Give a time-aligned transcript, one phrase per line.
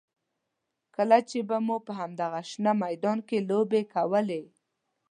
[0.95, 4.43] کله چې به مو په همدغه شنه میدان کې لوبې کولې.